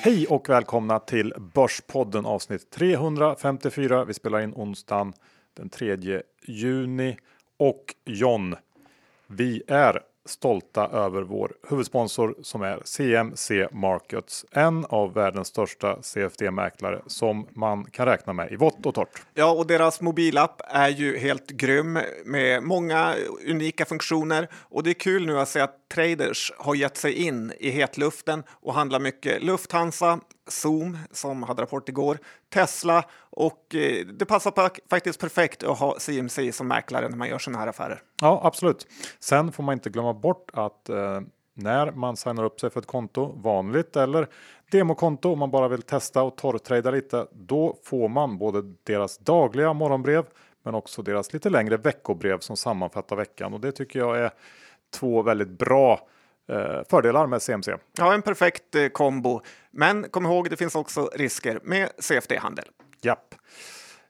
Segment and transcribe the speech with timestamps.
[0.00, 4.04] Hej och välkomna till Börspodden avsnitt 354.
[4.04, 5.12] Vi spelar in onsdagen
[5.54, 7.16] den 3 juni
[7.56, 8.54] och John.
[9.26, 17.02] Vi är stolta över vår huvudsponsor som är CMC Markets, en av världens största CFD-mäklare
[17.06, 19.22] som man kan räkna med i vått och torrt.
[19.34, 23.14] Ja, och deras mobilapp är ju helt grym med många
[23.48, 27.52] unika funktioner och det är kul nu att se att traders har gett sig in
[27.60, 34.26] i hetluften och handlar mycket Lufthansa, Zoom som hade rapport igår, Tesla och eh, det
[34.26, 38.02] passar faktiskt perfekt att ha CMC som mäklare när man gör sådana här affärer.
[38.20, 38.86] Ja, absolut.
[39.18, 41.20] Sen får man inte glömma bort att eh,
[41.54, 44.28] när man signar upp sig för ett konto, vanligt eller
[44.70, 49.72] demokonto om man bara vill testa och torrtrada lite, då får man både deras dagliga
[49.72, 50.24] morgonbrev
[50.62, 54.30] men också deras lite längre veckobrev som sammanfattar veckan och det tycker jag är
[54.90, 56.00] två väldigt bra
[56.90, 57.76] fördelar med CMC.
[57.98, 59.40] Ja, en perfekt eh, kombo.
[59.70, 62.64] Men kom ihåg, det finns också risker med CFD-handel.
[63.02, 63.34] Japp.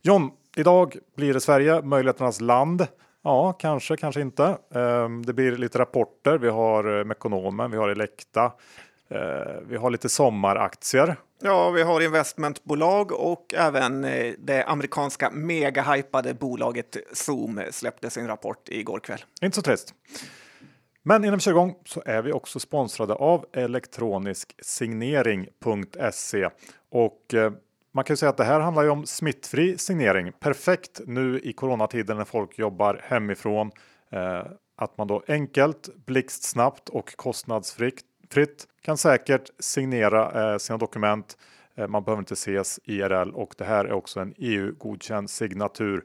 [0.03, 2.87] John, idag blir det Sverige, möjligheternas land.
[3.25, 4.59] Ja, kanske, kanske inte.
[4.75, 6.39] Ehm, det blir lite rapporter.
[6.39, 8.53] Vi har eh, Mekonomen, vi har Elekta.
[9.11, 9.21] Eh,
[9.69, 11.17] vi har lite sommaraktier.
[11.43, 18.69] Ja, vi har investmentbolag och även eh, det amerikanska megahypade bolaget Zoom släppte sin rapport
[18.69, 19.25] igår kväll.
[19.43, 19.95] Inte så trist.
[21.09, 26.49] Men innan vi kör igång så är vi också sponsrade av elektronisk-signering.se
[26.91, 27.53] och eh,
[27.93, 30.33] man kan ju säga att det här handlar ju om smittfri signering.
[30.41, 33.71] Perfekt nu i coronatiden när folk jobbar hemifrån.
[34.11, 34.43] Eh,
[34.77, 41.39] att man då enkelt, blixtsnabbt och kostnadsfritt kan säkert signera eh, sina dokument.
[41.89, 46.03] Man behöver inte ses IRL och det här är också en EU-godkänd signatur.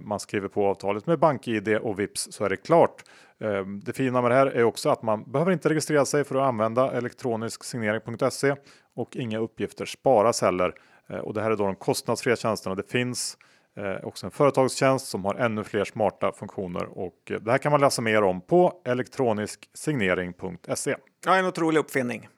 [0.00, 3.04] Man skriver på avtalet med BankID och Vips så är det klart.
[3.40, 6.34] Ehm, det fina med det här är också att man behöver inte registrera sig för
[6.34, 8.54] att använda elektronisk signering.se
[8.94, 10.74] och inga uppgifter sparas heller.
[11.08, 12.74] Ehm, och det här är då de kostnadsfria tjänsterna.
[12.74, 13.38] Det finns
[13.76, 17.72] eh, också en företagstjänst som har ännu fler smarta funktioner och eh, det här kan
[17.72, 20.96] man läsa mer om på elektronisksignering.se.
[21.24, 22.28] Ja, en otrolig uppfinning.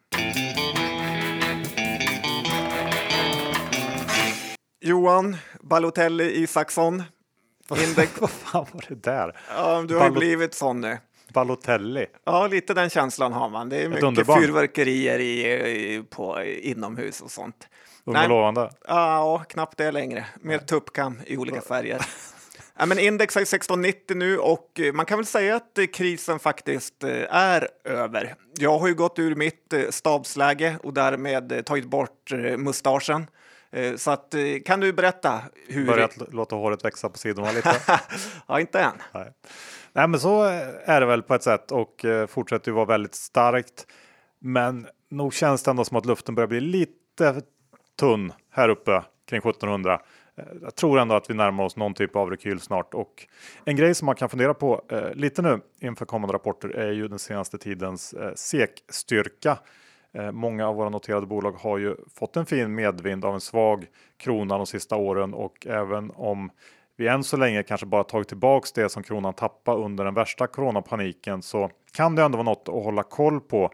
[4.80, 7.02] Johan Balotelli Isaksson.
[7.76, 8.12] Index...
[8.20, 9.36] Vad fan var det där?
[9.56, 10.98] Ja, du har Bal blivit sån nu.
[11.32, 12.06] Balotelli.
[12.24, 13.68] Ja, lite den känslan har man.
[13.68, 14.42] Det är mycket underbarn.
[14.42, 15.40] fyrverkerier i,
[15.94, 17.68] i, på, inomhus och sånt.
[18.04, 18.70] Ung och lovande?
[18.86, 20.26] Ja, knappt det längre.
[20.40, 22.06] Mer tuppkam i olika färger.
[22.78, 26.38] ja, men index är 1690 nu och eh, man kan väl säga att eh, krisen
[26.38, 28.34] faktiskt eh, är över.
[28.58, 33.26] Jag har ju gått ur mitt stabsläge och därmed tagit bort mustaschen.
[33.96, 34.34] Så att,
[34.64, 35.40] kan du berätta?
[35.68, 35.86] hur...
[35.86, 37.80] Börjat låta håret växa på sidorna lite?
[38.46, 38.92] ja, inte än.
[39.14, 39.32] Nej.
[39.92, 40.42] Nej, men så
[40.84, 43.86] är det väl på ett sätt och fortsätter ju vara väldigt starkt.
[44.38, 47.42] Men nog känns det ändå som att luften börjar bli lite
[47.98, 50.00] tunn här uppe kring 1700.
[50.36, 53.26] Eh, jag tror ändå att vi närmar oss någon typ av rekyl snart och
[53.64, 57.08] en grej som man kan fundera på eh, lite nu inför kommande rapporter är ju
[57.08, 59.58] den senaste tidens eh, SEK-styrka.
[60.12, 63.86] Eh, många av våra noterade bolag har ju fått en fin medvind av en svag
[64.16, 66.50] krona de sista åren och även om
[66.96, 70.46] vi än så länge kanske bara tagit tillbaks det som kronan tappade under den värsta
[70.46, 73.70] coronapaniken så kan det ändå vara något att hålla koll på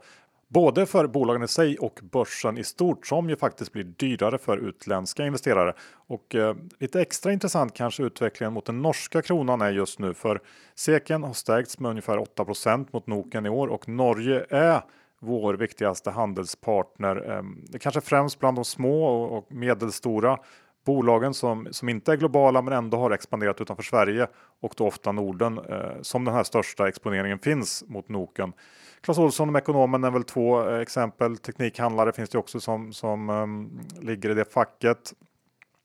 [0.54, 4.56] Både för bolagen i sig och börsen i stort som ju faktiskt blir dyrare för
[4.56, 5.74] utländska investerare.
[6.06, 10.40] Och eh, lite extra intressant kanske utvecklingen mot den norska kronan är just nu för
[10.74, 14.82] seken har stärkts med ungefär 8% mot noken i år och Norge är
[15.24, 17.30] vår viktigaste handelspartner.
[17.30, 20.38] Eh, det kanske främst bland de små och medelstora
[20.84, 24.26] bolagen som, som inte är globala men ändå har expanderat utanför Sverige
[24.60, 28.52] och då ofta Norden eh, som den här största exponeringen finns mot Noken.
[29.00, 31.36] Clas Ohlson och Ekonomen är väl två eh, exempel.
[31.36, 35.14] Teknikhandlare finns det också som, som eh, ligger i det facket.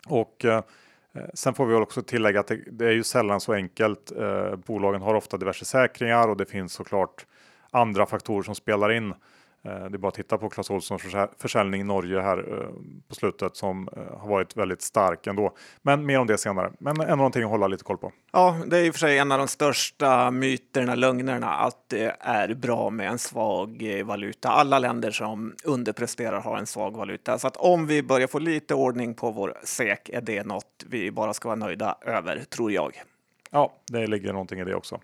[0.07, 0.63] Och eh,
[1.13, 4.12] eh, sen får vi också tillägga att det, det är ju sällan så enkelt.
[4.12, 7.25] Eh, bolagen har ofta diverse säkringar och det finns såklart
[7.71, 9.13] andra faktorer som spelar in.
[9.63, 11.01] Eh, det är bara att titta på Clas Ohlsons
[11.38, 12.69] försäljning i Norge här eh,
[13.07, 15.56] på slutet som eh, har varit väldigt stark ändå.
[15.81, 16.71] Men mer om det senare.
[16.80, 18.12] Men ändå någonting att hålla lite koll på.
[18.31, 22.16] Ja, det är i och för sig en av de största myterna, lögnerna, att det
[22.19, 24.50] är bra med en svag valuta.
[24.50, 27.39] Alla länder som underpresterar har en svag valuta.
[27.39, 31.12] Så att om vi börjar få lite ordning på vår SEK är det något vi
[31.12, 33.04] bara ska vara nöjda över, tror jag.
[33.51, 35.00] Ja, det ligger någonting i det också.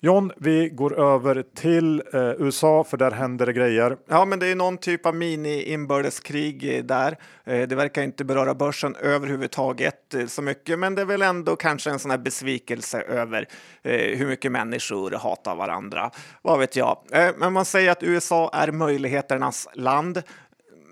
[0.00, 3.96] John, vi går över till eh, USA för där händer det grejer.
[4.08, 7.18] Ja, men det är någon typ av mini-inbördeskrig eh, där.
[7.44, 11.56] Eh, det verkar inte beröra börsen överhuvudtaget eh, så mycket, men det är väl ändå
[11.56, 13.48] kanske en sån här besvikelse över
[13.82, 16.10] eh, hur mycket människor hatar varandra.
[16.42, 16.98] Vad vet jag?
[17.12, 20.22] Eh, men man säger att USA är möjligheternas land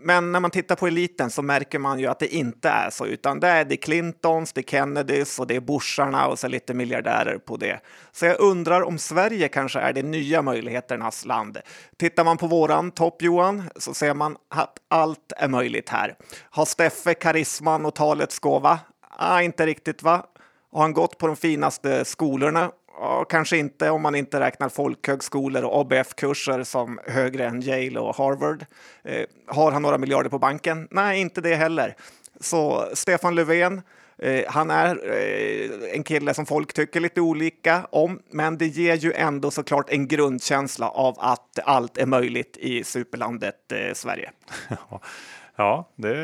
[0.06, 3.06] men när man tittar på eliten så märker man ju att det inte är så,
[3.06, 7.38] utan det är det Clintons, det Kennedys och det är Busharna och så lite miljardärer
[7.38, 7.80] på det.
[8.12, 11.58] Så jag undrar om Sverige kanske är det nya möjligheternas land.
[11.96, 16.16] Tittar man på våran topp Johan så ser man att allt är möjligt här.
[16.50, 18.78] Har Steffe karisman och talets gåva?
[19.18, 20.26] Ah, inte riktigt va?
[20.72, 22.70] Har han gått på de finaste skolorna?
[23.00, 28.16] Ja, kanske inte om man inte räknar folkhögskolor och ABF-kurser som högre än Yale och
[28.16, 28.66] Harvard.
[29.04, 30.88] Eh, har han några miljarder på banken?
[30.90, 31.96] Nej, inte det heller.
[32.40, 33.82] Så Stefan Löfven,
[34.18, 38.94] eh, han är eh, en kille som folk tycker lite olika om, men det ger
[38.94, 44.30] ju ändå såklart en grundkänsla av att allt är möjligt i superlandet eh, Sverige.
[45.56, 46.16] ja, det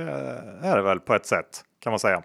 [0.63, 2.23] är det väl på ett sätt kan man säga.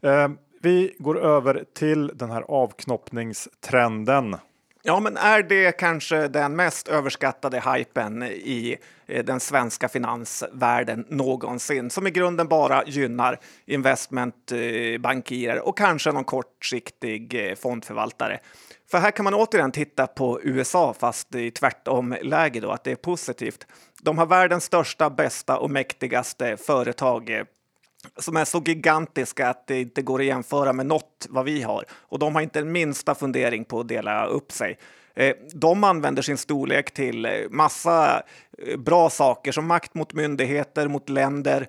[0.00, 0.28] Eh,
[0.66, 4.36] vi går över till den här avknoppningstrenden.
[4.82, 8.76] Ja, men är det kanske den mest överskattade hypen i
[9.06, 16.24] eh, den svenska finansvärlden någonsin som i grunden bara gynnar investmentbankirer eh, och kanske någon
[16.24, 18.40] kortsiktig eh, fondförvaltare.
[18.90, 22.90] För här kan man återigen titta på USA fast i tvärtom läge då, att det
[22.90, 23.66] är positivt.
[24.02, 27.46] De har världens största, bästa och mäktigaste företag
[28.18, 31.84] som är så gigantiska att det inte går att jämföra med något vad vi har.
[31.90, 34.78] Och de har inte en minsta fundering på att dela upp sig.
[35.16, 38.22] Eh, de använder sin storlek till eh, massa
[38.58, 41.68] eh, bra saker som makt mot myndigheter, mot länder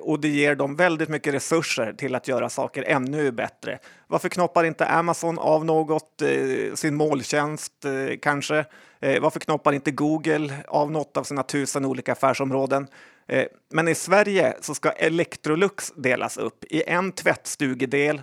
[0.00, 3.78] och det ger dem väldigt mycket resurser till att göra saker ännu bättre.
[4.06, 6.22] Varför knoppar inte Amazon av något,
[6.74, 7.72] sin måltjänst
[8.22, 8.64] kanske?
[9.20, 12.86] Varför knoppar inte Google av något av sina tusen olika affärsområden?
[13.28, 18.22] Eh, men i Sverige så ska Electrolux delas upp i en tvättstugedel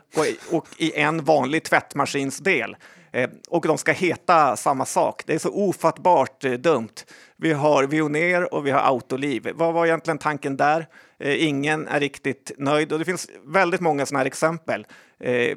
[0.51, 2.75] och i en vanlig tvättmaskinsdel.
[3.11, 5.23] Eh, och de ska heta samma sak.
[5.25, 6.95] Det är så ofattbart eh, dumt.
[7.37, 9.49] Vi har Vioner och vi har Autoliv.
[9.55, 10.87] Vad var egentligen tanken där?
[11.19, 14.85] Ingen är riktigt nöjd och det finns väldigt många sådana här exempel.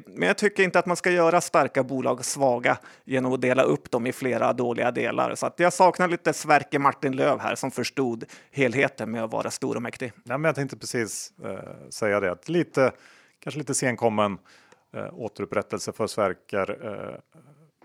[0.05, 3.91] Men jag tycker inte att man ska göra starka bolag svaga genom att dela upp
[3.91, 5.35] dem i flera dåliga delar.
[5.35, 9.75] Så jag saknar lite Sverker Martin Löv här som förstod helheten med att vara stor
[9.75, 10.11] och mäktig.
[10.23, 12.91] Ja, men jag tänkte precis eh, säga det, att lite,
[13.39, 14.37] kanske lite senkommen
[14.93, 17.19] eh, återupprättelse för Sverker eh,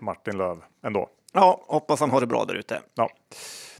[0.01, 1.09] Martin Löv ändå.
[1.33, 2.81] Ja, hoppas han har det bra där ute.
[2.95, 3.09] Ja.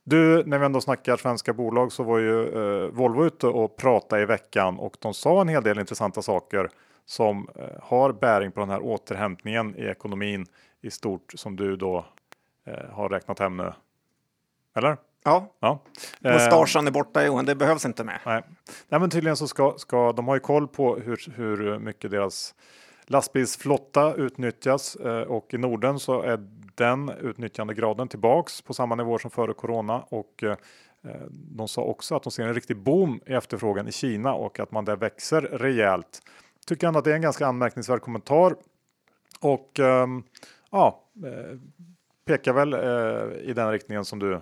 [0.04, 4.22] Du, när vi ändå snackar svenska bolag så var ju eh, Volvo ute och pratade
[4.22, 6.70] i veckan och de sa en hel del intressanta saker
[7.06, 10.46] som eh, har bäring på den här återhämtningen i ekonomin
[10.82, 12.06] i stort som du då
[12.66, 13.74] eh, har räknat hem nu.
[14.76, 14.98] Eller?
[15.24, 15.80] Ja, ja.
[16.20, 18.20] mustaschen är borta Johan, det behövs inte med.
[18.26, 18.44] Nej,
[18.90, 22.56] nej men tydligen så ska, ska de ha ju koll på hur, hur mycket deras
[23.06, 29.32] lastbilsflotta utnyttjas eh, och i Norden så är den utnyttjandegraden tillbaks på samma nivå som
[29.32, 30.58] före corona och eh,
[31.30, 34.72] de sa också att de ser en riktig boom i efterfrågan i Kina och att
[34.72, 36.22] man där växer rejält.
[36.66, 38.56] Tycker han att det är en ganska anmärkningsvärd kommentar
[39.40, 40.24] och ehm,
[40.72, 41.58] ja, eh,
[42.26, 44.40] pekar väl eh, i den riktningen som du eh,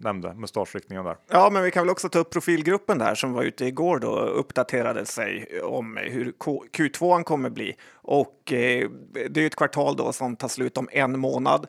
[0.00, 1.16] nämnde, mustaschriktningen där.
[1.28, 4.08] Ja, men vi kan väl också ta upp profilgruppen där som var ute igår då
[4.08, 6.32] och uppdaterade sig om hur
[6.72, 7.76] Q2 kommer bli.
[8.10, 8.90] Och eh,
[9.30, 11.66] det är ett kvartal då som tar slut om en månad.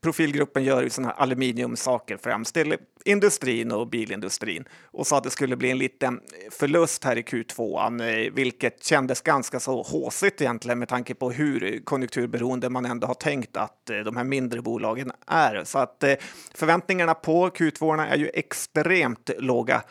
[0.00, 5.30] Profilgruppen gör ju sådana här aluminiumsaker främst till industrin och bilindustrin och sa att det
[5.30, 6.20] skulle bli en liten
[6.50, 11.84] förlust här i Q2, eh, vilket kändes ganska så håsigt egentligen med tanke på hur
[11.84, 15.64] konjunkturberoende man ändå har tänkt att eh, de här mindre bolagen är.
[15.64, 16.14] Så att eh,
[16.54, 19.82] förväntningarna på Q2 är ju extremt låga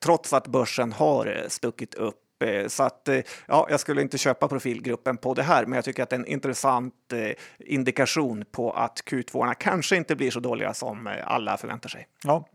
[0.00, 2.27] trots att börsen har stuckit upp
[2.68, 6.02] så att eh, ja, jag skulle inte köpa profilgruppen på det här, men jag tycker
[6.02, 10.74] att det är en intressant eh, indikation på att Q2 kanske inte blir så dåliga
[10.74, 12.08] som alla förväntar sig.
[12.24, 12.48] Ja,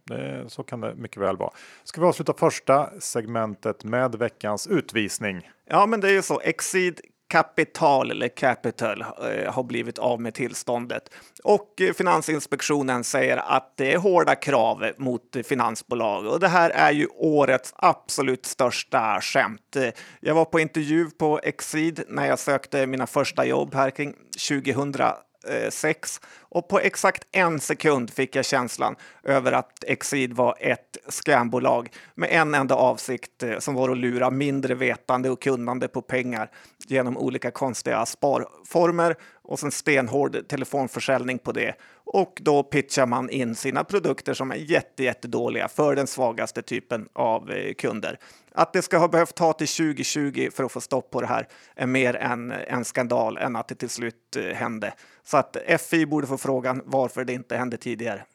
[0.48, 1.52] så kan det mycket väl vara.
[1.84, 5.50] Ska vi avsluta första segmentet med veckans utvisning?
[5.70, 6.40] Ja, men det är ju så.
[6.40, 7.02] Exid
[7.34, 11.10] Kapital eller Capital eh, har blivit av med tillståndet.
[11.44, 16.92] Och eh, Finansinspektionen säger att det är hårda krav mot finansbolag och det här är
[16.92, 19.76] ju årets absolut största skämt.
[19.76, 24.14] Eh, jag var på intervju på Exid när jag sökte mina första jobb här kring
[24.50, 26.22] 2006
[26.54, 32.30] och på exakt en sekund fick jag känslan över att Exid var ett scambolag med
[32.32, 36.52] en enda avsikt eh, som var att lura mindre vetande och kunnande på pengar
[36.88, 41.76] genom olika konstiga sparformer och sen stenhård telefonförsäljning på det.
[42.06, 47.08] Och då pitchar man in sina produkter som är jätte, jättedåliga för den svagaste typen
[47.14, 48.20] av eh, kunder.
[48.56, 51.48] Att det ska ha behövt ta till 2020 för att få stopp på det här
[51.76, 54.94] är mer än en skandal än att det till slut eh, hände.
[55.24, 55.58] Så att
[55.90, 58.26] FI borde få frågan varför det inte hände tidigare.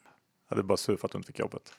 [0.49, 1.73] Ja, det är bara sur för att du inte fick jobbet.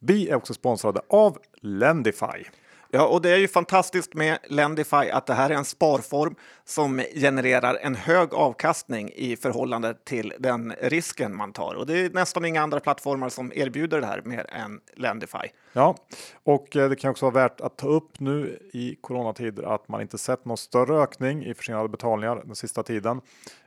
[0.00, 2.44] Vi är också sponsrade av Lendify.
[2.90, 7.02] Ja, och det är ju fantastiskt med Lendify att det här är en sparform som
[7.14, 11.74] genererar en hög avkastning i förhållande till den risken man tar.
[11.74, 15.48] Och det är nästan inga andra plattformar som erbjuder det här mer än Lendify.
[15.72, 15.96] Ja,
[16.42, 20.00] och eh, det kan också vara värt att ta upp nu i coronatider att man
[20.00, 23.20] inte sett någon större ökning i försenade betalningar den sista tiden.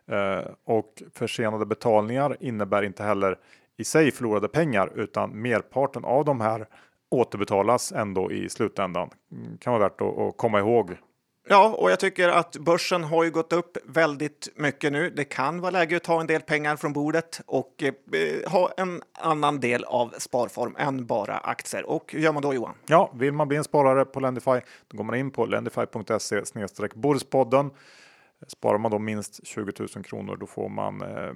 [0.07, 3.37] Eh, och försenade betalningar innebär inte heller
[3.77, 6.67] i sig förlorade pengar utan merparten av de här
[7.11, 9.09] återbetalas ändå i slutändan.
[9.59, 10.97] Kan vara värt att, komma ihåg.
[11.47, 15.09] Ja, och jag tycker att börsen har ju gått upp väldigt mycket nu.
[15.09, 19.01] Det kan vara läge att ta en del pengar från bordet och eh, ha en
[19.13, 21.83] annan del av sparform än bara aktier.
[21.89, 22.75] Och hur gör man då Johan?
[22.85, 26.41] Ja, vill man bli en sparare på Lendify, då går man in på lendify.se
[26.95, 27.71] Börspodden.
[28.47, 31.33] Sparar man då minst 20 000 kronor, då får man eh,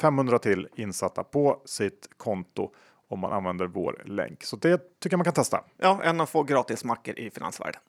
[0.00, 2.72] 500 till insatta på sitt konto
[3.12, 4.44] om man använder vår länk.
[4.44, 5.64] Så det tycker jag man kan testa.
[5.76, 7.80] Ja, en av få gratis mackor i finansvärlden.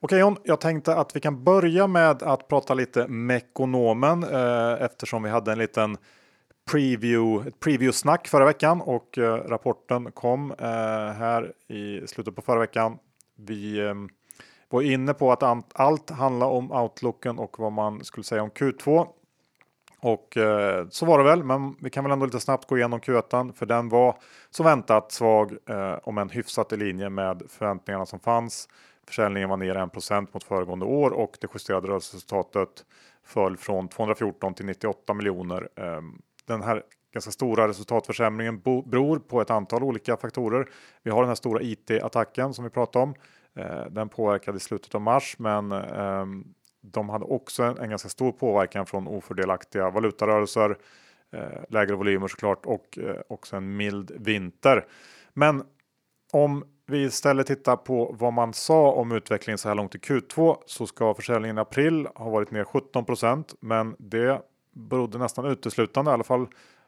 [0.00, 5.22] Okej John, jag tänkte att vi kan börja med att prata lite Mekonomen eh, eftersom
[5.22, 5.96] vi hade en liten
[6.70, 10.66] preview, ett preview-snack förra veckan och eh, rapporten kom eh,
[11.12, 12.98] här i slutet på förra veckan.
[13.36, 13.94] Vi eh,
[14.68, 19.06] var inne på att allt handlar om outlooken och vad man skulle säga om Q2
[20.02, 23.00] och eh, så var det väl, men vi kan väl ändå lite snabbt gå igenom
[23.00, 24.16] Q1 för den var
[24.50, 28.68] som väntat svag eh, om en hyfsat i linje med förväntningarna som fanns.
[29.06, 29.76] Försäljningen var ner
[30.22, 32.84] 1 mot föregående år och det justerade rörelseresultatet
[33.24, 35.68] föll från 214 till 98 miljoner.
[35.76, 36.00] Eh,
[36.46, 36.82] den här
[37.12, 40.68] ganska stora resultatförsämringen beror på ett antal olika faktorer.
[41.02, 43.14] Vi har den här stora IT-attacken som vi pratade om.
[43.56, 46.44] Eh, den påverkade i slutet av mars, men ehm,
[46.82, 50.76] de hade också en, en ganska stor påverkan från ofördelaktiga valutarörelser,
[51.32, 54.86] eh, lägre volymer såklart och eh, också en mild vinter.
[55.32, 55.64] Men
[56.32, 60.56] om vi istället tittar på vad man sa om utvecklingen så här långt i Q2
[60.66, 66.14] så ska försäljningen i april ha varit ner 17% men det berodde nästan uteslutande, i
[66.14, 66.46] alla fall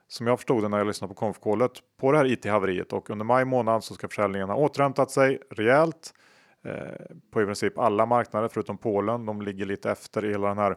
[0.08, 1.70] som jag förstod det när jag lyssnade på konfkålet,
[2.00, 6.14] på det här IT-haveriet och under maj månad så ska försäljningen ha återhämtat sig rejält
[6.14, 6.32] Eh,
[6.64, 9.26] Eh, på i princip alla marknader förutom Polen.
[9.26, 10.76] De ligger lite efter i hela den här,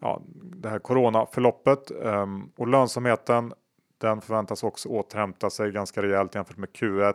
[0.00, 3.52] ja, det här coronaförloppet ehm, och lönsamheten.
[3.98, 7.14] Den förväntas också återhämta sig ganska rejält jämfört med Q1.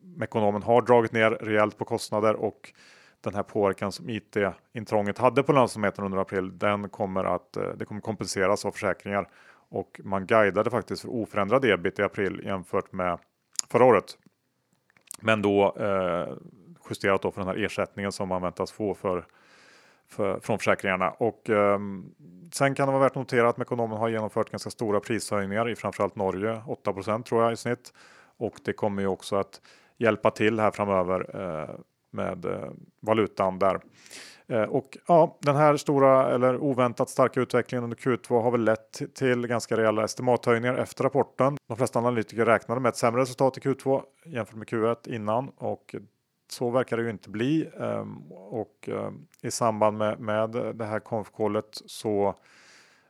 [0.00, 2.72] Mekonomen ehm, har dragit ner rejält på kostnader och
[3.20, 7.84] den här påverkan som IT-intrånget hade på lönsamheten under april, den kommer att eh, det
[7.84, 13.18] kommer kompenseras av försäkringar och man guidade faktiskt för oförändrad ebit i april jämfört med
[13.70, 14.18] förra året.
[15.20, 16.34] Men då eh,
[16.90, 19.24] justerat då för den här ersättningen som man väntas få för,
[20.08, 21.10] för från försäkringarna.
[21.10, 21.78] Och eh,
[22.52, 25.76] sen kan det vara värt att notera att Mekonomen har genomfört ganska stora prishöjningar i
[25.76, 27.92] framförallt Norge, 8% tror jag i snitt.
[28.36, 29.60] Och det kommer ju också att
[29.98, 31.74] hjälpa till här framöver eh,
[32.10, 33.80] med eh, valutan där.
[34.50, 39.02] Eh, och ja, den här stora eller oväntat starka utvecklingen under Q2 har väl lett
[39.14, 41.56] till ganska rejäla estimathöjningar efter rapporten.
[41.68, 45.94] De flesta analytiker räknade med ett sämre resultat i Q2 jämfört med Q1 innan och
[46.48, 47.70] så verkar det ju inte bli.
[47.80, 49.10] Ehm, och eh,
[49.42, 52.34] i samband med, med det här konfkålet så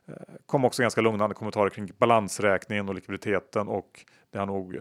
[0.07, 4.77] eh, kom också ganska lugnande kommentarer kring balansräkningen och likviditeten och det har nog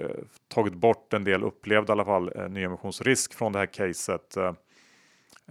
[0.48, 4.36] tagit bort en del upplevd i alla fall nyemissionsrisk från det här caset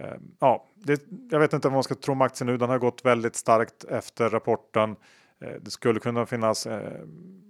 [0.00, 2.56] Ehm, ja, det, jag vet inte vad man ska tro om aktien nu.
[2.56, 4.96] Den har gått väldigt starkt efter rapporten.
[5.40, 7.00] Eh, det skulle kunna finnas eh,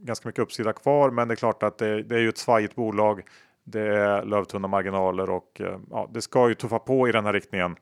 [0.02, 2.74] ganska mycket uppsida kvar, men det är klart att det, det är ju ett svajigt
[2.74, 3.22] bolag.
[3.64, 7.32] Det är lövtunna marginaler och eh, ja, det ska ju tuffa på i den här
[7.32, 7.76] riktningen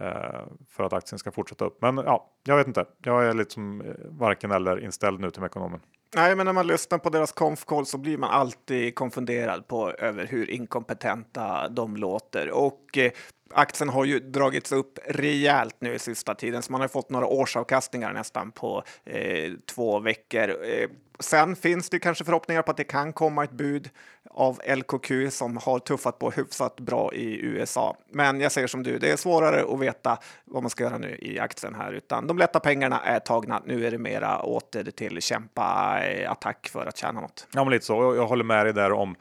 [0.00, 1.82] eh, för att aktien ska fortsätta upp.
[1.82, 2.84] Men ja, jag vet inte.
[3.02, 5.80] Jag är liksom eh, varken eller inställd nu till ekonomen.
[6.16, 10.26] Nej, men när man lyssnar på deras konf så blir man alltid konfunderad på över
[10.26, 12.50] hur inkompetenta de låter.
[12.50, 13.12] Och eh,
[13.54, 17.26] aktien har ju dragits upp rejält nu i sista tiden, så man har fått några
[17.26, 20.48] årsavkastningar nästan på eh, två veckor.
[20.48, 20.88] Eh,
[21.20, 23.90] sen finns det kanske förhoppningar på att det kan komma ett bud
[24.30, 27.96] av LKQ som har tuffat på hyfsat bra i USA.
[28.10, 31.18] Men jag säger som du, det är svårare att veta vad man ska göra nu
[31.22, 33.62] i aktien här, utan de lätta pengarna är tagna.
[33.64, 37.46] Nu är det mera åter till kämpa eh, attack för att tjäna något.
[37.52, 38.14] Ja, men lite så.
[38.16, 39.16] Jag håller med dig där om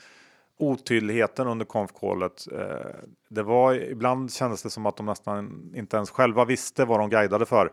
[0.57, 2.47] otydligheten under konfkålet.
[2.51, 2.85] Eh,
[3.29, 7.09] det var ibland kändes det som att de nästan inte ens själva visste vad de
[7.09, 7.71] guidade för.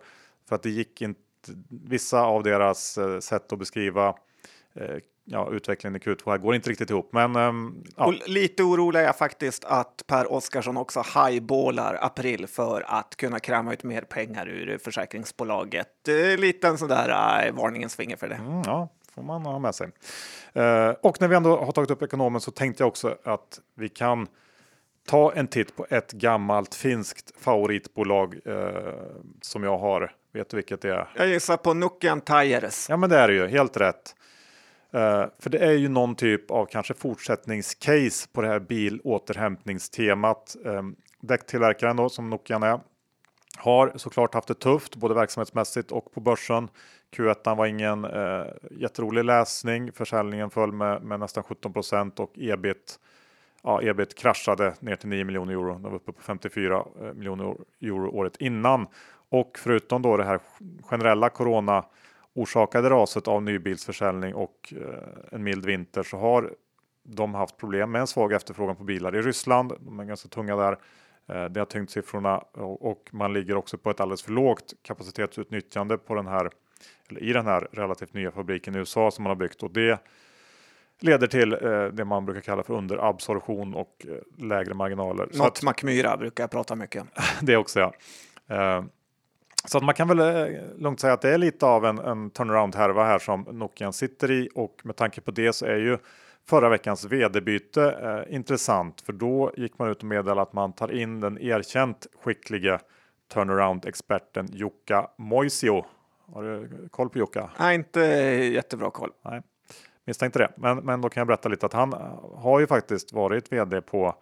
[0.48, 1.20] För att det gick inte.
[1.68, 4.14] Vissa av deras eh, sätt att beskriva
[5.30, 7.12] ja, utvecklingen i Q2 här går inte riktigt ihop.
[7.12, 8.06] Men um, ja.
[8.06, 13.38] Och lite orolig är jag faktiskt att Per Oskarsson också highballar april för att kunna
[13.38, 15.88] kräma ut mer pengar ur försäkringsbolaget.
[16.38, 18.34] Lite en sån där äh, varningens finger för det.
[18.34, 19.86] Mm, ja, får man ha med sig.
[20.56, 23.88] Uh, och när vi ändå har tagit upp ekonomen så tänkte jag också att vi
[23.88, 24.26] kan
[25.08, 28.54] ta en titt på ett gammalt finskt favoritbolag uh,
[29.40, 30.12] som jag har.
[30.32, 31.08] Vet du vilket det är?
[31.16, 32.86] Jag gissar på Nokian Tires.
[32.88, 33.46] Ja, men det är det ju.
[33.46, 34.14] Helt rätt.
[34.94, 40.56] Uh, för det är ju någon typ av kanske fortsättningscase på det här bilåterhämtningstemat.
[40.64, 42.80] Um, däcktillverkaren då, som Nokian är,
[43.56, 46.68] har såklart haft det tufft både verksamhetsmässigt och på börsen.
[47.16, 49.92] Q1 var ingen uh, jätterolig läsning.
[49.92, 52.98] Försäljningen föll med, med nästan 17% och ebit
[53.62, 55.72] Ja, ebit kraschade ner till 9 miljoner euro.
[55.72, 58.86] De var uppe på 54 eh, miljoner euro året innan.
[59.28, 60.40] Och förutom då det här
[60.82, 61.84] generella corona
[62.40, 66.54] orsakade raset av nybilsförsäljning och eh, en mild vinter så har
[67.02, 69.72] de haft problem med en svag efterfrågan på bilar i Ryssland.
[69.80, 70.72] De är ganska tunga där.
[71.28, 75.98] Eh, det har tyngt siffrorna och man ligger också på ett alldeles för lågt kapacitetsutnyttjande
[75.98, 76.50] på den här
[77.08, 80.00] eller i den här relativt nya fabriken i USA som man har byggt och det
[81.00, 84.06] leder till eh, det man brukar kalla för underabsorption och
[84.38, 85.28] lägre marginaler.
[85.34, 87.04] Något Macmyra brukar jag prata mycket.
[87.42, 87.92] det också ja.
[89.64, 92.30] Så att man kan väl eh, lugnt säga att det är lite av en, en
[92.30, 95.98] turnaround-härva här som Nokian sitter i och med tanke på det så är ju
[96.48, 100.92] förra veckans vd-byte eh, intressant för då gick man ut och meddelade att man tar
[100.92, 102.78] in den erkänt skicklige
[103.32, 105.84] turnaround-experten Jukka Moisio.
[106.34, 107.50] Har du koll på Jukka?
[107.58, 108.00] Nej, inte
[108.54, 109.10] jättebra koll.
[109.24, 109.42] Nej,
[110.04, 110.52] misstänkte det.
[110.56, 111.92] Men, men då kan jag berätta lite att han
[112.34, 114.14] har ju faktiskt varit vd på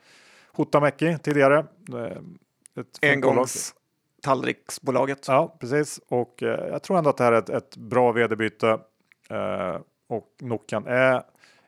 [0.53, 1.59] Hotamäki tidigare.
[1.95, 2.19] Eh,
[2.81, 3.75] ett Engångs
[4.23, 5.29] tallriksbolaget.
[5.29, 6.01] Ja, precis.
[6.09, 8.79] Och eh, jag tror ändå att det här är ett, ett bra vd-byte.
[9.31, 9.77] Eh,
[10.09, 11.23] och Nokian är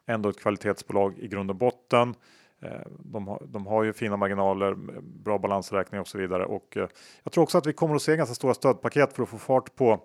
[0.07, 2.15] ändå ett kvalitetsbolag i grund och botten.
[2.63, 6.45] Eh, de, har, de har ju fina marginaler, bra balansräkning och så vidare.
[6.45, 6.89] Och eh,
[7.23, 9.77] jag tror också att vi kommer att se ganska stora stödpaket för att få fart
[9.77, 10.01] på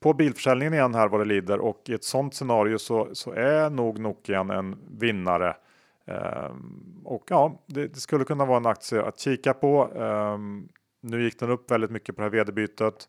[0.00, 3.70] på bilförsäljningen igen här vad det lider och i ett sådant scenario så, så är
[3.70, 5.56] nog Nokian en vinnare.
[6.06, 9.88] Ehm, och ja, det, det, skulle kunna vara en aktie att kika på.
[9.96, 10.68] Ehm,
[11.06, 13.08] nu gick den upp väldigt mycket på det här vd-bytet.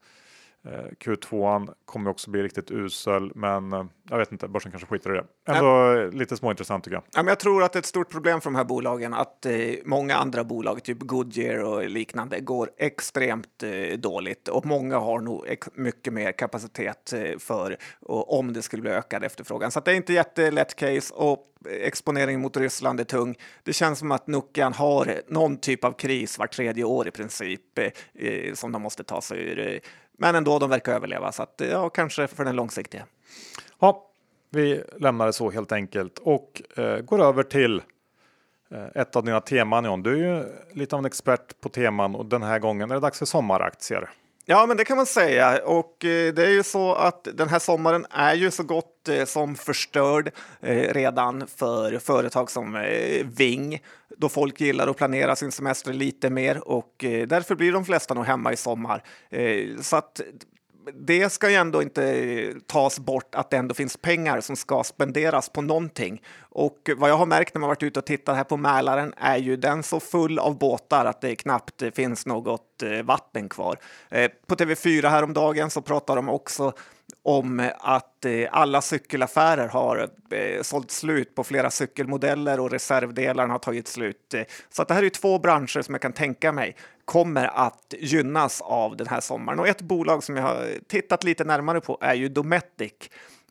[0.68, 5.10] Eh, Q2 kommer också bli riktigt usel, men eh, jag vet inte, börsen kanske skiter
[5.10, 5.54] i det.
[5.54, 6.10] Ändå ja.
[6.10, 7.04] lite småintressant tycker jag.
[7.14, 9.46] Ja, men jag tror att det är ett stort problem för de här bolagen att
[9.46, 9.54] eh,
[9.86, 15.46] många andra bolag, typ Goodyear och liknande, går extremt eh, dåligt och många har nog
[15.74, 19.72] mycket mer kapacitet eh, för och, om det skulle bli ökad efterfrågan.
[19.72, 23.36] Så det är inte jättelätt case och exponeringen mot Ryssland är tung.
[23.64, 27.80] Det känns som att Nokian har någon typ av kris var tredje år i princip
[28.14, 29.80] eh, som de måste ta sig ur.
[30.18, 33.06] Men ändå, de verkar överleva så att ja, kanske för den långsiktiga.
[33.80, 34.04] Ja,
[34.50, 37.82] vi lämnar det så helt enkelt och eh, går över till
[38.72, 40.04] eh, ett av dina teman John.
[40.04, 43.02] Du är ju lite av en expert på teman och den här gången är det
[43.02, 44.10] dags för sommaraktier.
[44.50, 45.60] Ja, men det kan man säga.
[45.66, 49.26] Och eh, det är ju så att den här sommaren är ju så gott eh,
[49.26, 53.82] som förstörd eh, redan för företag som eh, Ving,
[54.18, 58.14] då folk gillar att planera sin semester lite mer och eh, därför blir de flesta
[58.14, 59.04] nog hemma i sommar.
[59.30, 60.22] Eh, så att
[60.94, 65.50] det ska ju ändå inte tas bort att det ändå finns pengar som ska spenderas
[65.50, 66.22] på någonting.
[66.40, 69.38] Och vad jag har märkt när man varit ute och tittat här på Mälaren är
[69.38, 73.78] ju den så full av båtar att det knappt finns något eh, vatten kvar.
[74.48, 76.74] På TV4 häromdagen så pratar de också
[77.28, 83.60] om att eh, alla cykelaffärer har eh, sålt slut på flera cykelmodeller och reservdelarna har
[83.60, 84.36] tagit slut.
[84.70, 88.62] Så att det här är två branscher som jag kan tänka mig kommer att gynnas
[88.62, 89.60] av den här sommaren.
[89.60, 92.94] Och ett bolag som jag har tittat lite närmare på är ju Dometic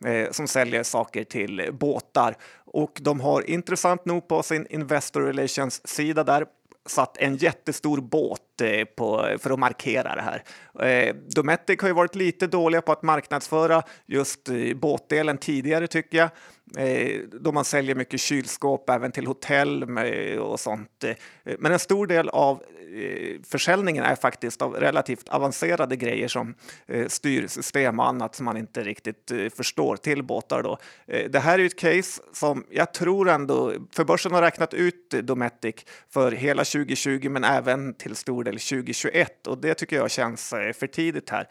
[0.04, 2.36] eh, som säljer saker till båtar.
[2.64, 6.46] Och de har intressant nog på sin Investor Relations-sida där
[6.86, 10.42] satt en jättestor båt eh, på, för att markera det här.
[10.88, 16.18] Eh, Dometic har ju varit lite dåliga på att marknadsföra just eh, båtdelen tidigare tycker
[16.18, 16.30] jag.
[16.74, 21.04] Eh, då man säljer mycket kylskåp även till hotell eh, och sånt.
[21.04, 21.16] Eh,
[21.58, 22.62] men en stor del av
[22.96, 26.54] eh, försäljningen är faktiskt av relativt avancerade grejer som
[26.86, 30.62] eh, styrsystem och annat som man inte riktigt förstår till båtar.
[30.62, 30.78] Då.
[31.06, 35.74] Det här är ett case som jag tror ändå, för börsen har räknat ut Dometic
[36.10, 40.86] för hela 2020 men även till stor del 2021 och det tycker jag känns för
[40.86, 41.48] tidigt här.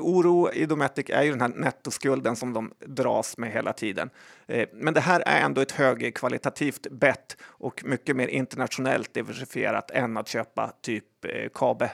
[0.00, 4.10] Oro i Dometic är ju den här nettoskulden som de dras med hela tiden.
[4.46, 10.16] Eh, men det här är ändå ett högkvalitativt bett och mycket mer internationellt diversifierat än
[10.16, 11.90] att köpa typ eh, Kabe.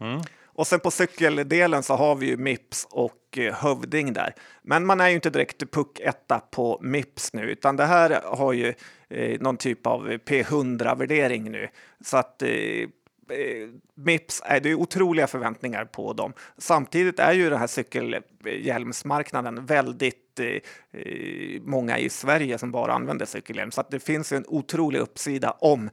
[0.00, 0.20] Mm.
[0.58, 4.34] Och sen på cykeldelen så har vi ju Mips och eh, Hövding där.
[4.62, 8.52] Men man är ju inte direkt puck etta på Mips nu, utan det här har
[8.52, 8.74] ju
[9.08, 11.68] eh, någon typ av P100-värdering nu.
[12.04, 12.88] Så att eh, eh,
[13.30, 16.32] Eh, Mips, eh, det är otroliga förväntningar på dem.
[16.58, 23.26] Samtidigt är ju den här cykelhjälmsmarknaden väldigt eh, eh många i Sverige som bara använder
[23.26, 25.90] cykelhjälm, så att det finns en otrolig uppsida om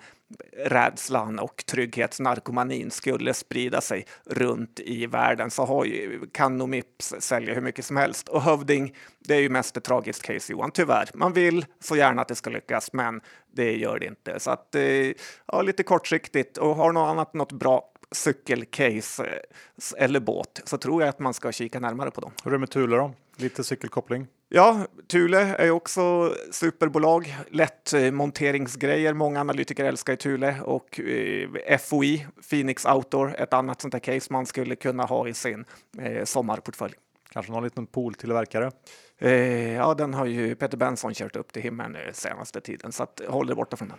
[0.58, 7.16] rädslan och trygghetsnarkomanin skulle sprida sig runt i världen så har ju, kan nog Mips
[7.20, 8.30] sälja hur mycket som helst.
[8.30, 11.10] Och Hövding, det är ju mest ett tragiskt case Johan, tyvärr.
[11.14, 13.22] Man vill så gärna att det ska lyckas, men
[13.54, 14.40] det gör det inte.
[14.40, 15.12] Så att, eh,
[15.46, 21.02] ja, lite kortsiktigt och har något annat, något bra cykelcase eh, eller båt så tror
[21.02, 22.32] jag att man ska kika närmare på dem.
[22.44, 23.14] Hur är det med Thule då?
[23.38, 24.28] Lite cykelkoppling?
[24.50, 27.36] Ja, Thule är också superbolag.
[27.52, 29.14] Lätt eh, monteringsgrejer.
[29.14, 34.34] Många analytiker älskar ju Thule och eh, FOI, Phoenix Outdoor, ett annat sånt här case
[34.34, 35.66] man skulle kunna ha i sin
[36.00, 36.94] eh, sommarportfölj.
[37.30, 38.72] Kanske någon liten pooltillverkare?
[39.18, 43.22] Eh, ja, den har ju Peter Benson kört upp till himlen senaste tiden, så att,
[43.28, 43.98] håll dig borta från den.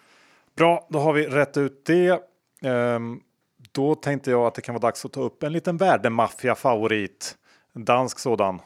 [0.57, 2.21] Bra, då har vi rätt ut det.
[2.63, 3.21] Um,
[3.73, 7.37] då tänkte jag att det kan vara dags att ta upp en liten värdemaffia-favorit.
[7.75, 8.61] En dansk sådan.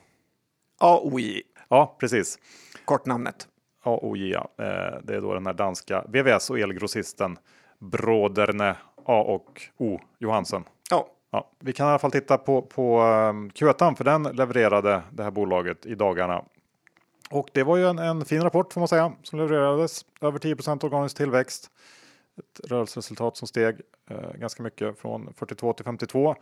[0.78, 1.42] AOI.
[1.70, 2.38] Ja, precis.
[2.84, 3.48] Kortnamnet.
[3.82, 4.48] AOI, ja.
[4.58, 7.38] Eh, det är då den här danska VVS och elgrossisten
[7.78, 10.64] Broderne A och O Johansen.
[10.90, 11.06] Ja.
[11.30, 11.50] ja.
[11.58, 15.30] Vi kan i alla fall titta på, på um, Q1 för den levererade det här
[15.30, 16.44] bolaget i dagarna.
[17.30, 20.04] Och det var ju en, en fin rapport får man säga som levererades.
[20.20, 20.56] Över 10
[20.86, 21.70] organisk tillväxt.
[22.38, 23.80] Ett rörelseresultat som steg
[24.10, 26.36] eh, ganska mycket från 42 till 52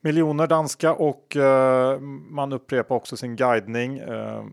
[0.00, 4.44] miljoner danska och eh, man upprepar också sin guidning eh,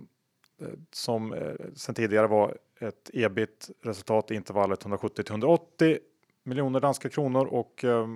[0.91, 5.97] som eh, sen tidigare var ett ebit resultat i intervallet 170 till 180
[6.43, 8.07] miljoner danska kronor och eh,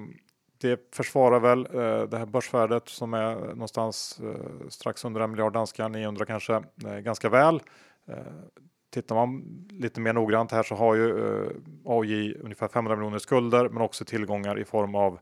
[0.62, 5.54] det försvarar väl eh, det här börsvärdet som är någonstans eh, strax under en miljard
[5.54, 7.62] danska, 900 kanske, eh, ganska väl.
[8.08, 8.16] Eh,
[8.90, 11.52] tittar man lite mer noggrant här så har ju eh,
[11.86, 15.20] AJ ungefär 500 miljoner skulder men också tillgångar i form av Eh,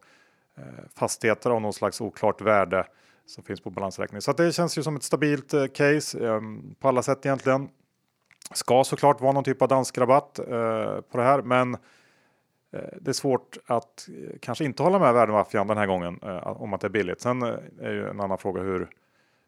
[0.95, 2.87] fastigheter av någon slags oklart värde
[3.25, 4.21] som finns på balansräkningen.
[4.21, 7.69] Så det känns ju som ett stabilt eh, case ehm, på alla sätt egentligen.
[8.51, 11.77] Ska såklart vara någon typ av dansk rabatt eh, på det här, men
[13.01, 14.09] det är svårt att
[14.41, 17.21] kanske inte hålla med värdemaffian den här gången om att det är billigt.
[17.21, 17.41] Sen
[17.81, 18.89] är ju en annan fråga hur,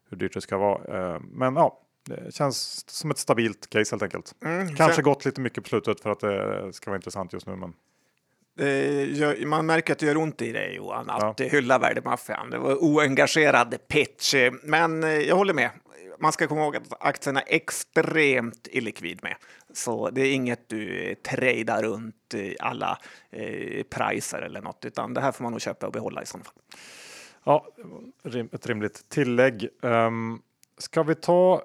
[0.10, 1.20] hur dyrt det ska vara.
[1.20, 4.36] Men ja, det känns som ett stabilt case helt enkelt.
[4.44, 5.04] Mm, kanske sen...
[5.04, 7.56] gått lite mycket på slutet för att det ska vara intressant just nu.
[7.56, 7.74] Men...
[8.60, 11.46] Eh, man märker att det gör ont i dig Johan, att ja.
[11.46, 12.50] hylla värdemaffian.
[12.50, 15.70] Det var oengagerad pitch, men eh, jag håller med.
[16.20, 19.36] Man ska komma ihåg att aktien är extremt illikvid med.
[19.74, 22.98] Så det är inget du tradar runt alla
[23.30, 26.46] eh, priser eller något, utan det här får man nog köpa och behålla i sådana
[26.46, 26.54] fall.
[27.44, 27.68] Ja,
[28.52, 29.70] ett rimligt tillägg.
[29.82, 30.42] Um,
[30.78, 31.64] ska vi ta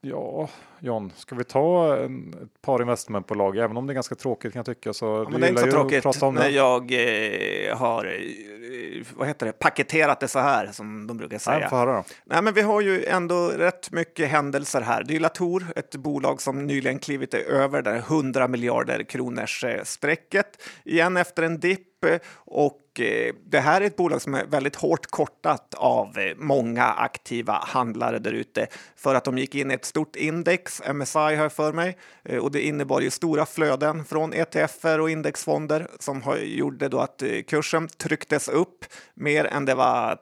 [0.00, 0.48] Ja,
[0.80, 3.56] John, ska vi ta en, ett par investmentbolag?
[3.56, 4.92] Även om det är ganska tråkigt kan jag tycka.
[4.92, 9.46] Så ja, men det är inte så tråkigt när jag eh, har eh, vad heter
[9.46, 11.58] det, paketerat det så här som de brukar säga.
[11.58, 12.04] Nej, höra då.
[12.24, 15.04] Nej, men vi har ju ändå rätt mycket händelser här.
[15.04, 20.62] Det är Latour, ett bolag som nyligen klivit över det 100 miljarder kronors eh, strecket
[20.84, 21.86] igen efter en dipp
[22.34, 27.52] och Eh, det här är ett bolag som är väldigt hårt kortat av många aktiva
[27.52, 31.52] handlare där ute för att de gick in i ett stort index, MSI har jag
[31.52, 36.88] för mig, eh, och det innebar ju stora flöden från ETFer och indexfonder som gjorde
[36.88, 40.16] då att eh, kursen trycktes upp mer än det var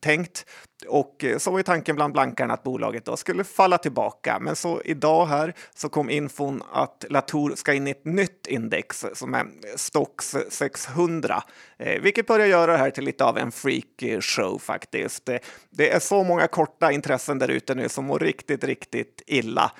[0.00, 0.46] tänkt
[0.88, 4.38] och eh, så var ju tanken bland blankarna att bolaget då skulle falla tillbaka.
[4.40, 9.06] Men så idag här så kom infon att Latour ska in i ett nytt index
[9.14, 11.42] som är Stocks 600,
[11.78, 15.30] eh, vilket börjar göra det här till lite av en freak eh, show faktiskt.
[15.70, 19.72] Det är så många korta intressen där ute nu som mår riktigt, riktigt illa.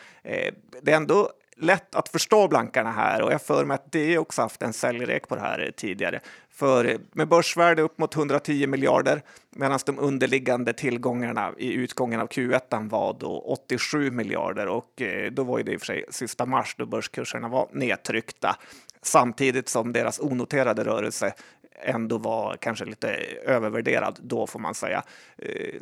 [0.83, 4.43] Det är ändå lätt att förstå blankarna här och jag för mig att det också
[4.43, 6.21] haft en säljrek på det här tidigare.
[6.51, 12.89] För med börsvärde upp mot 110 miljarder medan de underliggande tillgångarna i utgången av Q1
[12.89, 16.75] var då 87 miljarder och eh, då var det i och för sig sista mars
[16.79, 18.57] då börskurserna var nedtryckta
[19.03, 21.35] samtidigt som deras onoterade rörelse
[21.83, 23.09] ändå var kanske lite
[23.45, 25.03] övervärderad då får man säga.
[25.39, 25.81] Eh,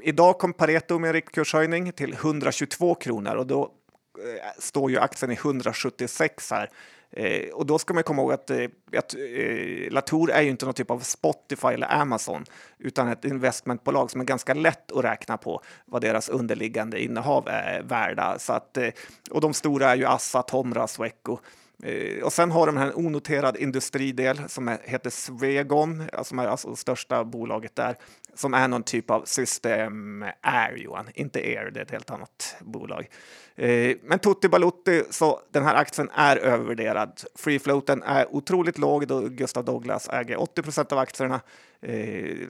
[0.00, 3.72] idag kom Pareto med en riktkurshöjning till 122 kronor och då
[4.18, 6.70] Eh, står ju aktien i 176 här
[7.10, 8.64] Eh, och då ska man komma ihåg att, eh,
[8.96, 12.44] att eh, Latour är ju inte någon typ av Spotify eller Amazon
[12.78, 17.82] utan ett investmentbolag som är ganska lätt att räkna på vad deras underliggande innehav är
[17.82, 18.38] värda.
[18.38, 18.88] Så att, eh,
[19.30, 21.38] och de stora är ju Assa, Tomra, Sweco.
[21.82, 26.46] Eh, och sen har de här en onoterad industridel som heter Swegon, eh, som är
[26.46, 27.96] alltså det största bolaget där,
[28.34, 32.56] som är någon typ av system Air, Johan, inte Air, det är ett helt annat
[32.60, 33.08] bolag.
[33.56, 37.22] Eh, men Tutti Balutti, så den här aktien är övervärderad.
[37.34, 41.40] Free floaten är otroligt låg då Gustav Douglas äger 80 procent av aktierna.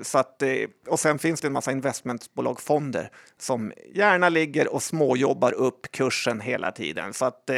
[0.02, 0.42] Så att,
[0.86, 6.72] och sen finns det en massa investmentbolagfonder som gärna ligger och småjobbar upp kursen hela
[6.72, 7.12] tiden.
[7.14, 7.50] Så att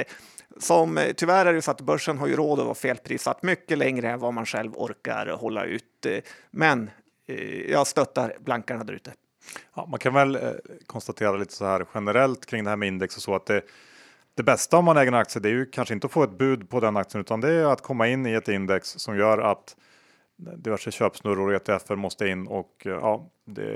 [0.57, 3.79] som, eh, tyvärr är det så att börsen har ju råd att vara felprissatt mycket
[3.79, 6.07] längre än vad man själv orkar hålla ut.
[6.07, 6.19] Eh,
[6.51, 6.91] men
[7.27, 9.13] eh, jag stöttar blankarna där ute.
[9.75, 10.39] Ja, man kan väl
[10.87, 13.63] konstatera lite så här generellt kring det här med index och så att det,
[14.35, 16.39] det bästa om man äger en aktie det är ju kanske inte att få ett
[16.39, 19.39] bud på den aktien utan det är att komma in i ett index som gör
[19.39, 19.77] att
[20.37, 23.73] diverse köpsnurror och ETFer måste in och ja, det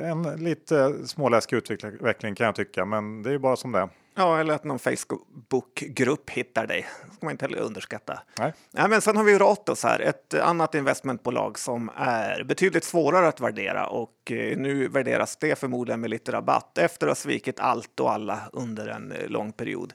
[0.00, 3.78] är en lite småläskig utveckling kan jag tycka, men det är ju bara som det
[3.78, 3.88] är.
[4.14, 6.86] Ja, eller att någon Facebookgrupp hittar dig.
[7.06, 8.22] Det ska man inte heller underskatta.
[8.38, 8.52] Nej.
[8.70, 13.40] Ja, men sen har vi Ratos här, ett annat investmentbolag som är betydligt svårare att
[13.40, 18.00] värdera och eh, nu värderas det förmodligen med lite rabatt efter att ha svikit allt
[18.00, 19.92] och alla under en eh, lång period.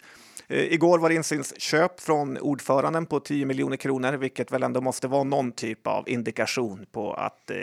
[0.50, 5.08] Eh, igår var det insynsköp från ordföranden på 10 miljoner kronor, vilket väl ändå måste
[5.08, 7.56] vara någon typ av indikation på att eh,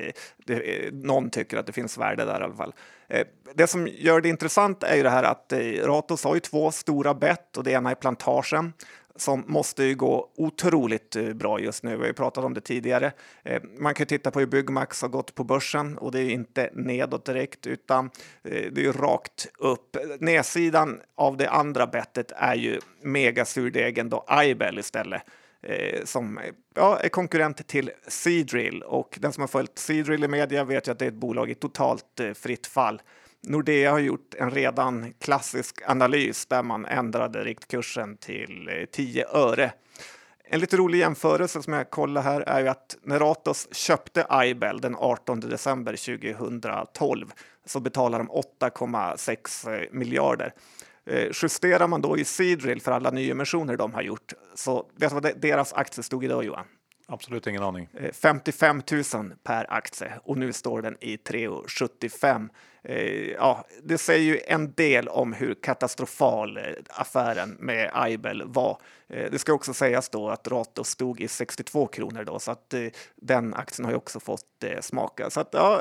[0.46, 2.74] det, eh, någon tycker att det finns värde där i alla fall.
[3.08, 6.70] Eh, det som gör det intressant är ju det här att Ratos har ju två
[6.70, 8.72] stora bett och det ena är plantagen
[9.16, 11.90] som måste ju gå otroligt eh, bra just nu.
[11.90, 13.12] Vi har ju pratat om det tidigare.
[13.42, 16.70] Eh, man kan titta på hur Byggmax har gått på börsen och det är inte
[16.72, 18.10] nedåt direkt utan
[18.42, 19.96] eh, det är rakt upp.
[20.20, 25.22] Nedsidan av det andra bettet är ju megasurdegen då Ibel istället
[26.04, 26.40] som
[26.74, 30.92] ja, är konkurrent till Seadrill och den som har följt Seadrill i media vet ju
[30.92, 33.02] att det är ett bolag i totalt fritt fall.
[33.46, 39.72] Nordea har gjort en redan klassisk analys där man ändrade riktkursen till eh, 10 öre.
[40.44, 44.80] En lite rolig jämförelse som jag kollar här är ju att när Ratos köpte Ibel
[44.80, 47.32] den 18 december 2012
[47.66, 48.30] så betalade de
[48.60, 50.52] 8,6 eh, miljarder.
[51.06, 55.14] Eh, justerar man då i Seadrill för alla nyemissioner de har gjort så vet du
[55.14, 56.66] vad deras aktie stod idag Johan?
[57.06, 57.88] Absolut ingen aning.
[58.12, 58.82] 55
[59.14, 62.48] 000 per aktie och nu står den i 3,75.
[62.82, 68.78] Eh, ja, det säger ju en del om hur katastrofal eh, affären med Aibel var.
[69.08, 72.74] Eh, det ska också sägas då att Ratos stod i 62 kronor då, så att
[73.16, 75.30] den aktien har ju också fått smaka.
[75.30, 75.80] Så att ja,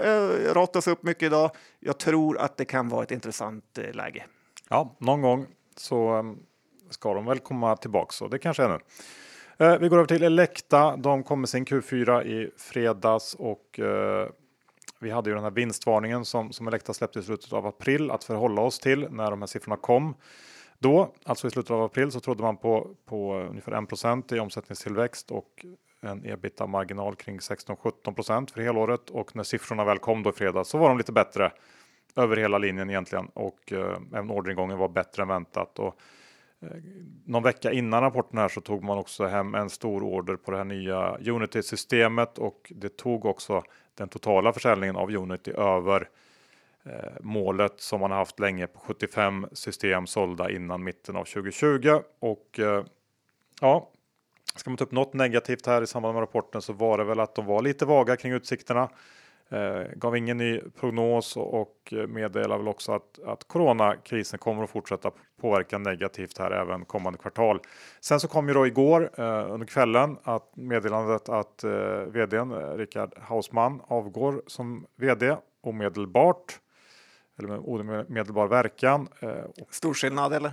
[0.53, 1.51] Ratos upp mycket idag.
[1.79, 4.25] Jag tror att det kan vara ett intressant läge.
[4.69, 6.25] Ja, någon gång så
[6.89, 8.79] ska de väl komma tillbaks och det kanske är nu.
[9.57, 10.95] Eh, vi går över till Elekta.
[10.97, 14.29] De kom med sin Q4 i fredags och eh,
[14.99, 18.23] vi hade ju den här vinstvarningen som, som Elekta släppte i slutet av april att
[18.23, 20.15] förhålla oss till när de här siffrorna kom.
[20.79, 25.31] Då, alltså i slutet av april, så trodde man på, på ungefär 1% i omsättningstillväxt
[25.31, 25.65] och
[26.01, 30.77] en ebitda-marginal kring 16-17% för helåret och när siffrorna väl kom då i fredags så
[30.77, 31.51] var de lite bättre
[32.15, 35.79] över hela linjen egentligen och eh, även orderingången var bättre än väntat.
[35.79, 35.95] Och,
[36.63, 36.78] Eh,
[37.26, 40.58] någon vecka innan rapporten här så tog man också hem en stor order på det
[40.58, 43.63] här nya Unity-systemet och det tog också
[43.95, 46.10] den totala försäljningen av Unity över
[46.84, 51.99] eh, målet som man har haft länge på 75 system sålda innan mitten av 2020
[52.19, 52.84] och eh,
[53.62, 53.89] ja,
[54.56, 57.19] ska man ta upp något negativt här i samband med rapporten så var det väl
[57.19, 58.89] att de var lite vaga kring utsikterna.
[59.53, 65.11] Eh, gav ingen ny prognos och meddelar väl också att, att coronakrisen kommer att fortsätta
[65.41, 67.59] påverka negativt här även kommande kvartal.
[67.99, 71.71] Sen så kom ju då igår eh, under kvällen att meddelandet att eh,
[72.07, 76.59] vdn eh, Rickard Hausman avgår som vd omedelbart.
[77.39, 79.07] Eller med omedelbar verkan.
[79.19, 80.51] Eh, Stor skillnad eller?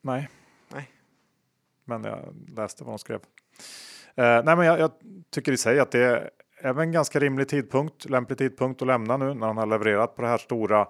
[0.00, 0.28] Nej.
[0.68, 0.90] Nej.
[1.84, 3.20] Men jag läste vad de skrev.
[4.14, 4.90] Eh, nej, men jag, jag,
[5.30, 6.30] tycker i sig att det
[6.62, 10.22] är en ganska rimlig tidpunkt, lämplig tidpunkt att lämna nu när han har levererat på
[10.22, 10.86] det här stora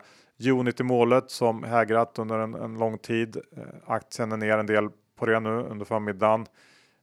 [0.50, 3.36] Unity-målet som hägrat under en, en, lång tid.
[3.36, 6.46] Eh, aktien är ner en del på det nu under förmiddagen.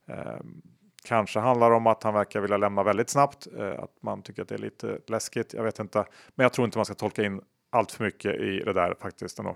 [0.07, 0.39] Eh,
[1.03, 4.41] kanske handlar det om att han verkar vilja lämna väldigt snabbt, eh, att man tycker
[4.41, 5.53] att det är lite läskigt.
[5.53, 6.05] Jag vet inte,
[6.35, 9.39] men jag tror inte man ska tolka in allt för mycket i det där faktiskt
[9.39, 9.55] ändå.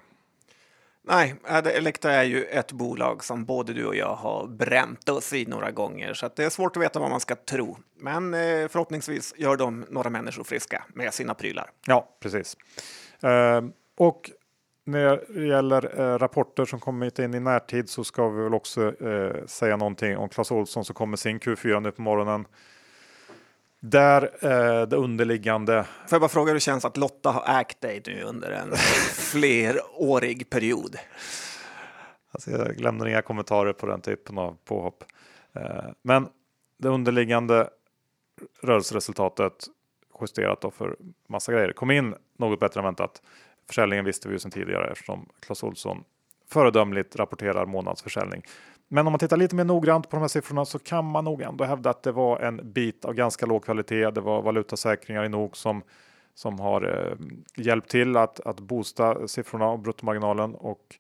[1.06, 5.34] Nej, äh, Elekta är ju ett bolag som både du och jag har bränt oss
[5.34, 7.78] i några gånger så det är svårt att veta vad man ska tro.
[8.00, 11.70] Men eh, förhoppningsvis gör de några människor friska med sina prylar.
[11.88, 12.58] Ja, precis.
[13.22, 13.62] Eh,
[13.98, 14.32] och
[14.86, 19.04] när det gäller eh, rapporter som kommit in i närtid så ska vi väl också
[19.08, 22.46] eh, säga någonting om Clas Ohlson som kommer sin Q4 nu på morgonen.
[23.86, 25.84] Där eh, det underliggande.
[25.84, 28.76] Får jag bara fråga hur det känns att Lotta har ägt dig nu under en
[29.32, 30.96] flerårig period?
[32.32, 35.04] Alltså jag lämnar inga kommentarer på den typen av påhopp.
[35.56, 36.28] Eh, men
[36.78, 37.70] det underliggande
[38.62, 39.54] rörelseresultatet
[40.22, 40.96] justerat då för
[41.30, 43.22] massa grejer kom in något bättre än väntat.
[43.68, 46.04] Försäljningen visste vi ju sedan tidigare eftersom Clas Ohlson
[46.50, 48.44] föredömligt rapporterar månadsförsäljning.
[48.94, 51.42] Men om man tittar lite mer noggrant på de här siffrorna så kan man nog
[51.42, 54.12] ändå hävda att det var en bit av ganska låg kvalitet.
[54.12, 55.84] Det var valutasäkringar i nog som
[56.34, 57.18] som har eh,
[57.64, 60.96] hjälpt till att, att boosta siffrorna och bruttomarginalen och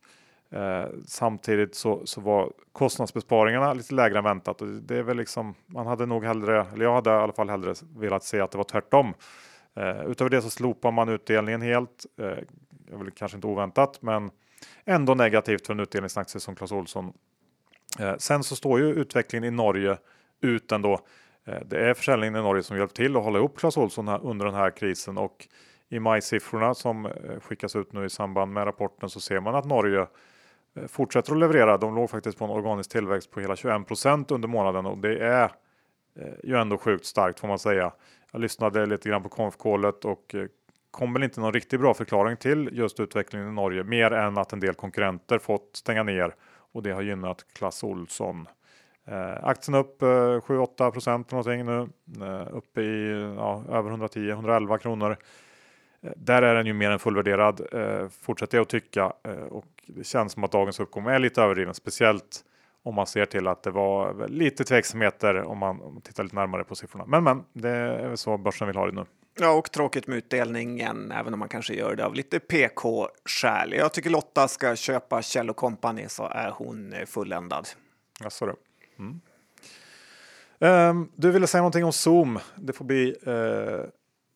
[0.51, 4.61] eh, samtidigt så, så var kostnadsbesparingarna lite lägre än väntat.
[4.61, 7.49] Och det är väl liksom, man hade nog hellre, eller jag hade i alla fall
[7.49, 9.13] hellre velat se att det var tvärtom.
[9.75, 12.05] Eh, utöver det så slopar man utdelningen helt.
[12.17, 12.37] Eh,
[12.91, 14.31] jag vill kanske inte oväntat, men
[14.85, 17.13] ändå negativt för en utdelningsaktie som Clas Ohlson.
[17.99, 19.97] Eh, sen så står ju utvecklingen i Norge
[20.41, 20.99] ut ändå.
[21.45, 24.45] Eh, det är försäljningen i Norge som hjälpt till att hålla ihop Clas Ohlson under
[24.45, 25.47] den här krisen och
[25.89, 29.65] i majsiffrorna som eh, skickas ut nu i samband med rapporten så ser man att
[29.65, 30.07] Norge
[30.87, 31.77] fortsätter att leverera.
[31.77, 35.51] De låg faktiskt på en organisk tillväxt på hela 21% under månaden och det är
[36.43, 37.91] ju ändå sjukt starkt får man säga.
[38.31, 40.35] Jag lyssnade lite grann på konfkålet och
[40.91, 44.53] kom väl inte någon riktigt bra förklaring till just utvecklingen i Norge mer än att
[44.53, 46.35] en del konkurrenter fått stänga ner
[46.73, 48.47] och det har gynnat Clas Ohlson.
[49.05, 51.89] Eh, aktien upp eh, 7-8 procent någonting nu.
[52.25, 55.17] Eh, uppe i ja, över 110-111 kronor.
[56.01, 59.65] Eh, där är den ju mer än fullvärderad eh, fortsätter jag att tycka eh, och
[59.87, 62.43] det känns som att dagens uppgång är lite överdriven, speciellt
[62.83, 66.35] om man ser till att det var lite tveksamheter om man, om man tittar lite
[66.35, 67.05] närmare på siffrorna.
[67.07, 69.05] Men men, det är väl så börsen vill ha det nu.
[69.39, 73.73] Ja, och tråkigt med utdelningen, även om man kanske gör det av lite PK-skäl.
[73.73, 77.67] Jag tycker Lotta ska köpa Kjell Company så är hon fulländad.
[78.19, 78.55] Jaså du.
[78.99, 79.21] Mm.
[80.59, 82.39] Um, du ville säga någonting om Zoom.
[82.55, 83.85] Det får bli uh,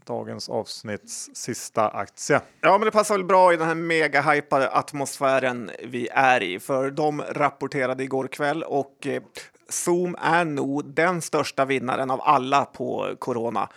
[0.07, 2.41] dagens avsnitts sista aktie.
[2.61, 6.59] Ja, men det passar väl bra i den här mega hypade atmosfären vi är i,
[6.59, 9.23] för de rapporterade igår kväll och eh,
[9.69, 13.69] Zoom är nog den största vinnaren av alla på corona.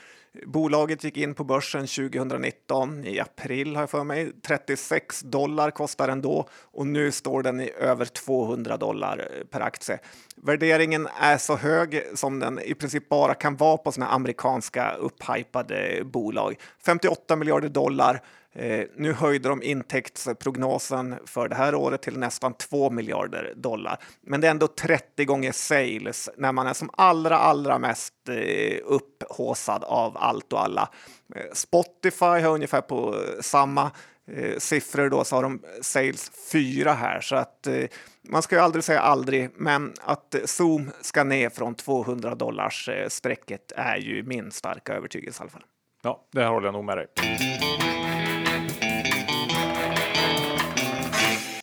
[0.47, 4.33] Bolaget gick in på börsen 2019 i april har jag för mig.
[4.47, 9.61] 36 dollar kostar den då och nu står den i över 200 dollar eh, per
[9.61, 9.99] aktie.
[10.37, 16.03] Värderingen är så hög som den i princip bara kan vara på såna amerikanska upphypade
[16.05, 16.57] bolag.
[16.85, 22.91] 58 miljarder dollar Eh, nu höjde de intäktsprognosen för det här året till nästan 2
[22.91, 23.99] miljarder dollar.
[24.21, 28.79] Men det är ändå 30 gånger sales när man är som allra, allra mest eh,
[28.85, 30.89] upphåsad av allt och alla.
[31.37, 33.91] Eh, Spotify har ungefär på eh, samma
[34.37, 37.85] eh, siffror då så har de sales 4 här så att eh,
[38.23, 42.89] man ska ju aldrig säga aldrig, men att eh, Zoom ska ner från 200 dollars
[42.89, 45.65] eh, strecket är ju min starka övertygelse i alla fall.
[46.03, 47.07] Ja, det här håller jag nog med dig.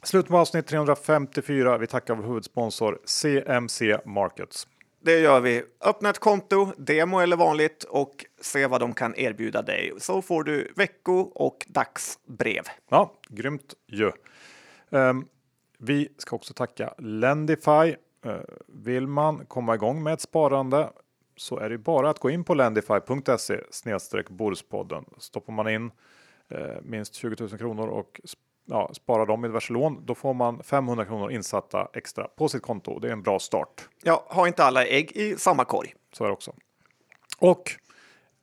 [0.03, 1.77] Slut på avsnitt 354.
[1.77, 4.67] Vi tackar vår huvudsponsor CMC Markets.
[4.99, 5.63] Det gör vi.
[5.85, 9.93] Öppna ett konto, demo eller vanligt och se vad de kan erbjuda dig.
[9.97, 12.63] Så får du vecko och dagsbrev.
[12.89, 14.11] Ja, grymt ju.
[14.89, 15.27] Um,
[15.79, 17.95] vi ska också tacka Lendify.
[18.25, 18.33] Uh,
[18.67, 20.89] vill man komma igång med ett sparande
[21.37, 25.05] så är det bara att gå in på lendify.se snedstreck Bordspodden.
[25.17, 25.91] Stoppar man in
[26.51, 28.21] uh, minst 20 000 kronor och
[28.65, 32.61] ja, sparar dem i diverse lån, då får man 500 kronor insatta extra på sitt
[32.61, 32.99] konto.
[32.99, 33.89] Det är en bra start.
[34.03, 35.93] Ja, ha inte alla ägg i samma korg.
[36.11, 36.53] Så är det också.
[37.39, 37.71] Och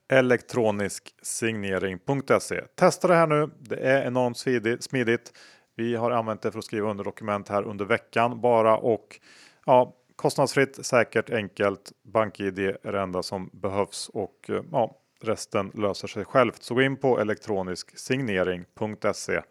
[0.07, 2.61] elektronisk signering.se.
[2.75, 3.49] Testa det här nu.
[3.59, 4.37] Det är enormt
[4.83, 5.33] smidigt.
[5.75, 9.19] Vi har använt det för att skriva under dokument här under veckan bara och
[9.65, 11.91] ja, kostnadsfritt, säkert, enkelt.
[12.03, 16.63] BankID är det enda som behövs och ja, resten löser sig självt.
[16.63, 19.41] Så gå in på elektronisksignering.se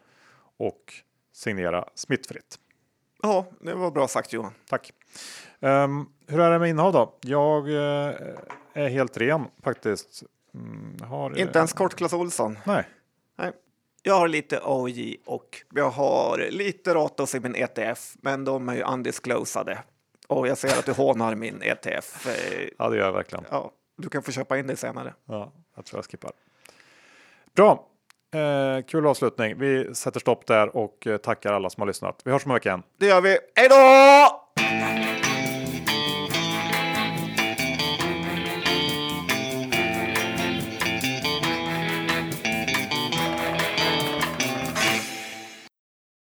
[0.57, 0.93] och
[1.33, 2.59] signera smittfritt.
[3.21, 4.53] Ja, det var bra sagt Johan.
[4.69, 4.91] Tack.
[5.59, 7.15] Um, hur är det med innehav då?
[7.21, 8.13] Jag uh,
[8.73, 10.23] är helt ren faktiskt.
[10.53, 12.59] Mm, har, Inte ens kort Clas Olsson?
[12.65, 12.83] Nej.
[13.35, 13.51] nej.
[14.03, 18.75] Jag har lite AJ och jag har lite Ratos i min ETF, men de är
[18.75, 19.83] ju undisclosade.
[20.27, 22.27] Och jag ser att du hånar min ETF.
[22.77, 23.45] Ja, det gör jag verkligen.
[23.51, 25.13] Ja, du kan få köpa in det senare.
[25.25, 26.31] Ja, jag tror jag skippar.
[27.55, 27.87] Bra,
[28.35, 29.57] Eh, kul avslutning.
[29.57, 32.21] Vi sätter stopp där och eh, tackar alla som har lyssnat.
[32.25, 32.83] Vi hörs om en vecka igen.
[32.99, 33.37] Det gör vi.
[33.55, 35.04] Hej då!